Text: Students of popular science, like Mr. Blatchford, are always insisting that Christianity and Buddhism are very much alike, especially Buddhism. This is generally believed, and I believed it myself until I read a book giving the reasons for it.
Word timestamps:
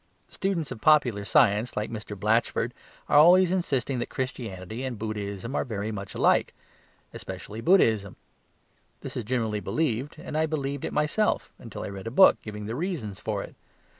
Students 0.31 0.71
of 0.71 0.81
popular 0.81 1.23
science, 1.23 1.77
like 1.77 1.91
Mr. 1.91 2.19
Blatchford, 2.19 2.71
are 3.07 3.19
always 3.19 3.51
insisting 3.51 3.99
that 3.99 4.09
Christianity 4.09 4.81
and 4.83 4.97
Buddhism 4.97 5.55
are 5.55 5.63
very 5.63 5.91
much 5.91 6.15
alike, 6.15 6.55
especially 7.13 7.61
Buddhism. 7.61 8.15
This 9.01 9.15
is 9.15 9.23
generally 9.23 9.59
believed, 9.59 10.15
and 10.17 10.35
I 10.35 10.47
believed 10.47 10.85
it 10.85 10.91
myself 10.91 11.53
until 11.59 11.83
I 11.83 11.89
read 11.89 12.07
a 12.07 12.09
book 12.09 12.41
giving 12.41 12.65
the 12.65 12.73
reasons 12.73 13.19
for 13.19 13.43
it. 13.43 13.53